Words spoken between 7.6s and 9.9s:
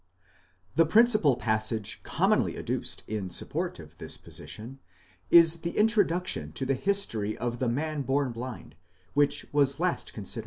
man born blind, which was